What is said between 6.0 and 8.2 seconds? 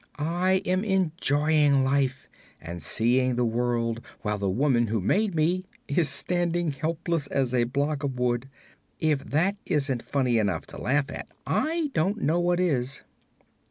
standing helpless as a block of